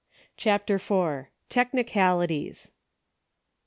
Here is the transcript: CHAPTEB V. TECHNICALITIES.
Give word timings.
CHAPTEB 0.35 0.81
V. 0.81 1.27
TECHNICALITIES. 1.49 2.71